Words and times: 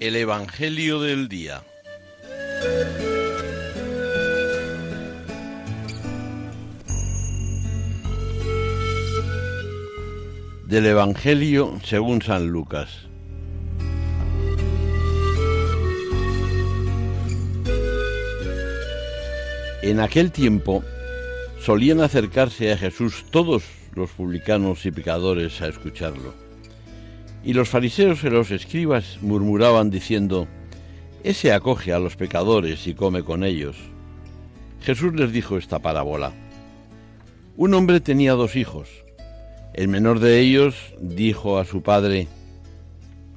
El 0.00 0.16
Evangelio 0.16 1.00
del 1.00 1.28
Día. 1.28 1.62
Del 10.66 10.86
Evangelio 10.86 11.78
según 11.84 12.20
San 12.20 12.48
Lucas. 12.48 13.06
En 19.82 20.00
aquel 20.00 20.32
tiempo 20.32 20.84
solían 21.60 22.00
acercarse 22.00 22.72
a 22.72 22.76
Jesús 22.76 23.24
todos 23.30 23.62
los 23.94 24.10
publicanos 24.10 24.84
y 24.86 24.90
pecadores 24.90 25.60
a 25.62 25.68
escucharlo. 25.68 26.34
Y 27.44 27.52
los 27.52 27.68
fariseos 27.68 28.24
y 28.24 28.30
los 28.30 28.50
escribas 28.50 29.18
murmuraban 29.20 29.90
diciendo, 29.90 30.48
Ese 31.22 31.52
acoge 31.52 31.92
a 31.92 31.98
los 31.98 32.16
pecadores 32.16 32.86
y 32.86 32.94
come 32.94 33.22
con 33.22 33.44
ellos. 33.44 33.76
Jesús 34.80 35.14
les 35.14 35.32
dijo 35.32 35.56
esta 35.56 35.78
parábola. 35.78 36.32
Un 37.56 37.74
hombre 37.74 38.00
tenía 38.00 38.32
dos 38.32 38.56
hijos. 38.56 38.88
El 39.74 39.88
menor 39.88 40.20
de 40.20 40.40
ellos 40.40 40.74
dijo 41.00 41.58
a 41.58 41.64
su 41.64 41.82
padre, 41.82 42.28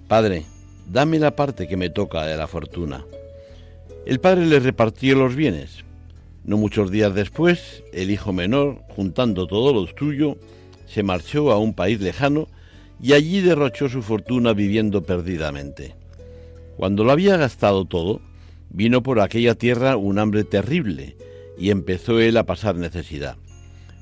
Padre, 0.07 0.45
dame 0.87 1.19
la 1.19 1.35
parte 1.35 1.67
que 1.67 1.77
me 1.77 1.89
toca 1.89 2.25
de 2.25 2.37
la 2.37 2.47
fortuna. 2.47 3.05
El 4.05 4.19
padre 4.19 4.45
le 4.45 4.59
repartió 4.59 5.15
los 5.15 5.35
bienes. 5.35 5.83
No 6.47 6.55
muchos 6.55 6.91
días 6.91 7.13
después, 7.13 7.83
el 7.91 8.09
hijo 8.09 8.31
menor, 8.31 8.81
juntando 8.95 9.47
todo 9.47 9.73
lo 9.73 9.85
suyo, 9.85 10.37
se 10.85 11.03
marchó 11.03 11.51
a 11.51 11.57
un 11.57 11.73
país 11.73 11.99
lejano 11.99 12.47
y 13.01 13.11
allí 13.11 13.41
derrochó 13.41 13.89
su 13.89 14.01
fortuna 14.01 14.53
viviendo 14.53 15.03
perdidamente. 15.03 15.93
Cuando 16.77 17.03
lo 17.03 17.11
había 17.11 17.35
gastado 17.35 17.83
todo, 17.83 18.21
vino 18.69 19.03
por 19.03 19.19
aquella 19.19 19.55
tierra 19.55 19.97
un 19.97 20.19
hambre 20.19 20.45
terrible 20.45 21.17
y 21.59 21.69
empezó 21.69 22.21
él 22.21 22.37
a 22.37 22.45
pasar 22.45 22.75
necesidad. 22.75 23.35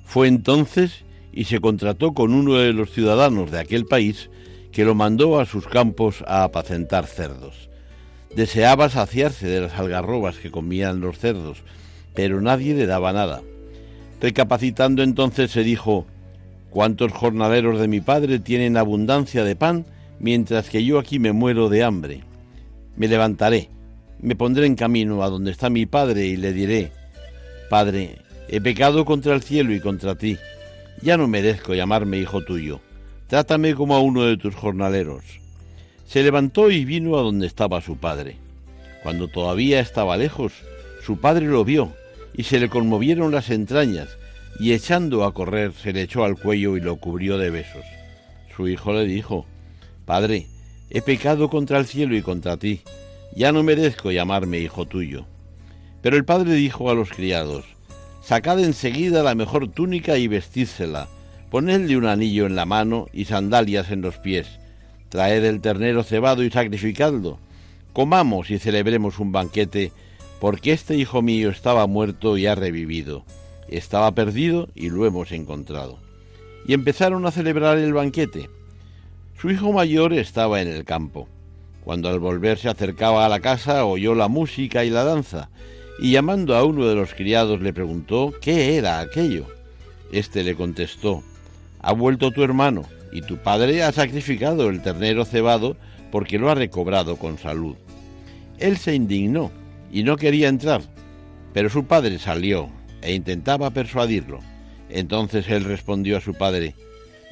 Fue 0.06 0.28
entonces 0.28 1.04
y 1.34 1.46
se 1.46 1.60
contrató 1.60 2.14
con 2.14 2.32
uno 2.32 2.60
de 2.60 2.74
los 2.74 2.92
ciudadanos 2.92 3.50
de 3.50 3.60
aquel 3.60 3.86
país 3.86 4.30
que 4.72 4.86
lo 4.86 4.94
mandó 4.94 5.40
a 5.40 5.48
sus 5.48 5.66
campos 5.66 6.24
a 6.28 6.44
apacentar 6.44 7.08
cerdos. 7.08 7.72
Deseaba 8.36 8.90
saciarse 8.90 9.48
de 9.48 9.62
las 9.62 9.80
algarrobas 9.80 10.38
que 10.38 10.52
comían 10.52 11.00
los 11.00 11.18
cerdos, 11.18 11.64
pero 12.16 12.42
nadie 12.42 12.74
le 12.74 12.86
daba 12.86 13.14
nada. 13.14 13.42
Recapacitando 14.22 15.04
entonces 15.04 15.52
se 15.52 15.64
dijo, 15.64 16.06
¿Cuántos 16.76 17.14
jornaleros 17.14 17.80
de 17.80 17.88
mi 17.88 18.02
padre 18.02 18.40
tienen 18.40 18.76
abundancia 18.76 19.46
de 19.46 19.56
pan, 19.56 19.86
mientras 20.20 20.70
que 20.70 20.84
yo 20.84 21.00
aquí 21.00 21.20
me 21.20 21.32
muero 21.32 21.70
de 21.70 21.84
hambre? 21.84 22.20
Me 22.98 23.08
levantaré, 23.08 23.70
me 24.20 24.36
pondré 24.36 24.66
en 24.66 24.76
camino 24.76 25.24
a 25.24 25.30
donde 25.30 25.52
está 25.52 25.70
mi 25.70 25.86
padre 25.86 26.26
y 26.26 26.36
le 26.36 26.52
diré, 26.52 26.92
Padre, 27.70 28.18
he 28.50 28.60
pecado 28.60 29.06
contra 29.06 29.34
el 29.34 29.42
cielo 29.42 29.74
y 29.74 29.80
contra 29.80 30.16
ti, 30.16 30.38
ya 31.02 31.16
no 31.16 31.30
merezco 31.30 31.74
llamarme 31.74 32.18
hijo 32.18 32.44
tuyo, 32.44 32.82
trátame 33.28 33.74
como 33.74 33.96
a 33.96 34.02
uno 34.02 34.24
de 34.24 34.36
tus 34.36 34.54
jornaleros. 34.54 35.24
Se 36.06 36.24
levantó 36.24 36.72
y 36.72 36.84
vino 36.84 37.18
a 37.18 37.22
donde 37.22 37.48
estaba 37.48 37.80
su 37.80 37.96
padre. 37.96 38.36
Cuando 39.02 39.30
todavía 39.30 39.80
estaba 39.80 40.18
lejos, 40.18 40.52
su 41.06 41.22
padre 41.22 41.46
lo 41.46 41.64
vio 41.64 41.94
y 42.38 42.44
se 42.44 42.60
le 42.60 42.70
conmovieron 42.70 43.32
las 43.32 43.50
entrañas, 43.50 44.10
y 44.60 44.74
echando 44.74 45.24
a 45.24 45.34
correr 45.34 45.74
se 45.74 45.94
le 45.94 46.04
echó 46.04 46.24
al 46.24 46.38
cuello 46.38 46.78
y 46.78 46.82
lo 46.82 46.98
cubrió 46.98 47.38
de 47.38 47.50
besos. 47.50 47.84
Su 48.56 48.68
hijo 48.68 48.94
le 48.94 49.06
dijo, 49.06 49.46
Padre, 50.06 50.48
he 50.90 51.02
pecado 51.02 51.50
contra 51.50 51.78
el 51.78 51.86
cielo 51.86 52.16
y 52.16 52.22
contra 52.22 52.58
ti, 52.58 52.82
ya 53.36 53.52
no 53.52 53.64
merezco 53.64 54.12
llamarme 54.12 54.60
hijo 54.60 54.86
tuyo. 54.86 55.26
Pero 56.02 56.18
el 56.18 56.26
padre 56.26 56.54
dijo 56.54 56.90
a 56.90 56.94
los 56.94 57.10
criados, 57.10 57.66
Sacad 58.22 58.60
enseguida 58.60 59.24
la 59.24 59.36
mejor 59.36 59.68
túnica 59.68 60.18
y 60.18 60.28
vestídsela, 60.28 61.08
ponedle 61.52 61.98
un 61.98 62.06
anillo 62.06 62.46
en 62.46 62.56
la 62.56 62.66
mano 62.66 63.08
y 63.14 63.26
sandalias 63.26 63.92
en 63.92 64.02
los 64.02 64.18
pies, 64.18 64.48
traed 65.10 65.44
el 65.44 65.62
ternero 65.62 66.04
cebado 66.04 66.44
y 66.44 66.50
sacrificadlo, 66.50 67.40
comamos 67.94 68.50
y 68.52 68.58
celebremos 68.58 69.20
un 69.20 69.32
banquete, 69.32 69.92
porque 70.40 70.72
este 70.72 70.96
hijo 70.96 71.22
mío 71.22 71.50
estaba 71.50 71.88
muerto 71.88 72.38
y 72.38 72.46
ha 72.46 72.56
revivido 72.56 73.24
estaba 73.68 74.12
perdido 74.14 74.70
y 74.76 74.90
lo 74.90 75.06
hemos 75.06 75.32
encontrado. 75.32 76.00
Y 76.68 76.74
empezaron 76.74 77.26
a 77.26 77.32
celebrar 77.32 77.78
el 77.78 77.94
banquete. 77.94 78.50
Su 79.40 79.52
hijo 79.52 79.72
mayor 79.72 80.14
estaba 80.14 80.62
en 80.62 80.68
el 80.68 80.86
campo. 80.86 81.28
Cuando 81.84 82.10
al 82.10 82.20
volver 82.20 82.58
se 82.58 82.70
acercaba 82.70 83.26
a 83.26 83.30
la 83.30 83.40
casa 83.40 83.86
oyó 83.86 84.16
la 84.16 84.28
música 84.28 84.84
y 84.86 84.90
la 84.90 85.04
danza, 85.04 85.50
y 86.00 86.12
llamando 86.12 86.56
a 86.56 86.64
uno 86.64 86.88
de 86.88 86.96
los 86.96 87.14
criados 87.14 87.62
le 87.62 87.74
preguntó 87.74 88.34
qué 88.42 88.78
era 88.78 89.00
aquello. 89.00 89.46
Este 90.12 90.44
le 90.44 90.56
contestó, 90.56 91.24
ha 91.82 91.94
vuelto 91.94 92.32
tu 92.32 92.44
hermano, 92.44 92.86
y 93.12 93.22
tu 93.22 93.38
padre 93.38 93.84
ha 93.84 93.92
sacrificado 93.92 94.70
el 94.70 94.82
ternero 94.82 95.26
cebado 95.26 95.78
porque 96.12 96.40
lo 96.40 96.50
ha 96.50 96.56
recobrado 96.56 97.18
con 97.18 97.38
salud. 97.38 97.76
Él 98.58 98.78
se 98.78 98.96
indignó 98.96 99.52
y 99.92 100.04
no 100.04 100.18
quería 100.18 100.48
entrar, 100.48 100.82
pero 101.54 101.70
su 101.70 101.86
padre 101.86 102.20
salió 102.20 102.70
e 103.02 103.14
intentaba 103.14 103.72
persuadirlo. 103.72 104.40
Entonces 104.90 105.50
él 105.50 105.64
respondió 105.64 106.18
a 106.18 106.22
su 106.22 106.34
padre, 106.34 106.76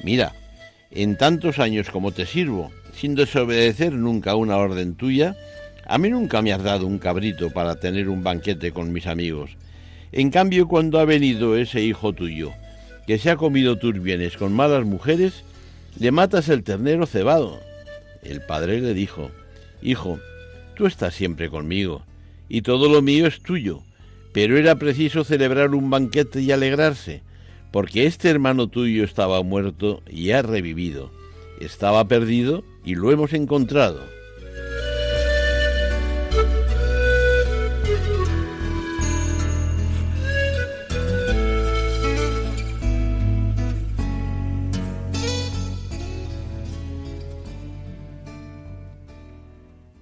Mira, 0.02 0.32
en 0.90 1.16
tantos 1.16 1.58
años 1.58 1.90
como 1.90 2.12
te 2.12 2.26
sirvo, 2.26 2.70
sin 2.92 3.14
desobedecer 3.14 3.92
nunca 3.92 4.34
una 4.36 4.56
orden 4.56 4.94
tuya, 4.94 5.36
a 5.86 5.98
mí 5.98 6.08
nunca 6.08 6.40
me 6.42 6.52
has 6.52 6.62
dado 6.62 6.86
un 6.86 6.98
cabrito 6.98 7.50
para 7.50 7.76
tener 7.76 8.08
un 8.08 8.22
banquete 8.22 8.72
con 8.72 8.92
mis 8.92 9.06
amigos. 9.06 9.56
En 10.12 10.30
cambio, 10.30 10.68
cuando 10.68 11.00
ha 11.00 11.04
venido 11.04 11.56
ese 11.56 11.82
hijo 11.82 12.12
tuyo, 12.12 12.52
que 13.06 13.18
se 13.18 13.30
ha 13.30 13.36
comido 13.36 13.76
tus 13.76 14.00
bienes 14.00 14.36
con 14.36 14.52
malas 14.52 14.84
mujeres, 14.84 15.44
le 15.98 16.10
matas 16.10 16.48
el 16.48 16.62
ternero 16.62 17.06
cebado. 17.06 17.60
El 18.22 18.40
padre 18.40 18.80
le 18.80 18.94
dijo, 18.94 19.30
Hijo, 19.82 20.18
tú 20.76 20.86
estás 20.86 21.14
siempre 21.14 21.50
conmigo, 21.50 22.02
y 22.48 22.62
todo 22.62 22.88
lo 22.88 23.02
mío 23.02 23.26
es 23.26 23.40
tuyo 23.40 23.82
pero 24.34 24.58
era 24.58 24.74
preciso 24.74 25.22
celebrar 25.22 25.76
un 25.76 25.90
banquete 25.90 26.42
y 26.42 26.50
alegrarse, 26.50 27.22
porque 27.70 28.04
este 28.04 28.28
hermano 28.28 28.66
tuyo 28.66 29.04
estaba 29.04 29.40
muerto 29.44 30.02
y 30.10 30.32
ha 30.32 30.42
revivido, 30.42 31.12
estaba 31.60 32.08
perdido 32.08 32.64
y 32.84 32.96
lo 32.96 33.12
hemos 33.12 33.32
encontrado. 33.32 34.13